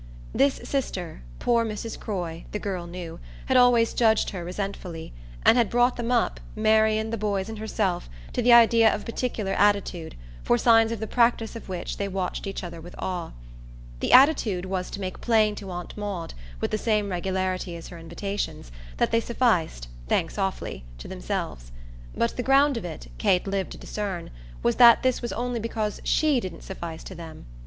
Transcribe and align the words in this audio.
This 0.33 0.55
sister, 0.63 1.21
poor 1.37 1.63
Mrs. 1.63 1.99
Croy, 1.99 2.45
the 2.53 2.57
girl 2.57 2.87
knew, 2.87 3.19
had 3.45 3.55
always 3.55 3.93
judged 3.93 4.31
her 4.31 4.43
resentfully, 4.43 5.13
and 5.45 5.59
had 5.59 5.69
brought 5.69 5.95
them 5.95 6.11
up, 6.11 6.39
Marian, 6.55 7.11
the 7.11 7.19
boys 7.19 7.47
and 7.47 7.59
herself, 7.59 8.09
to 8.33 8.41
the 8.41 8.51
idea 8.51 8.91
of 8.91 9.03
a 9.03 9.05
particular 9.05 9.51
attitude, 9.51 10.15
for 10.43 10.57
signs 10.57 10.91
of 10.91 11.01
the 11.01 11.05
practice 11.05 11.55
of 11.55 11.69
which 11.69 11.97
they 11.97 12.07
watched 12.07 12.47
each 12.47 12.63
other 12.63 12.81
with 12.81 12.95
awe. 12.97 13.33
The 13.99 14.11
attitude 14.11 14.65
was 14.65 14.89
to 14.89 14.99
make 14.99 15.21
plain 15.21 15.53
to 15.57 15.69
Aunt 15.69 15.95
Maud, 15.95 16.33
with 16.59 16.71
the 16.71 16.79
same 16.79 17.11
regularity 17.11 17.75
as 17.75 17.89
her 17.89 17.99
invitations, 17.99 18.71
that 18.97 19.11
they 19.11 19.19
sufficed 19.21 19.87
thanks 20.07 20.39
awfully 20.39 20.83
to 20.97 21.07
themselves. 21.07 21.71
But 22.17 22.37
the 22.37 22.41
ground 22.41 22.75
of 22.75 22.85
it, 22.85 23.11
Kate 23.19 23.45
lived 23.45 23.73
to 23.73 23.77
discern, 23.77 24.31
was 24.63 24.77
that 24.77 25.03
this 25.03 25.21
was 25.21 25.31
only 25.33 25.59
because 25.59 26.01
SHE 26.03 26.39
didn't 26.39 26.63
suffice 26.63 27.03
to 27.03 27.13
them. 27.13 27.45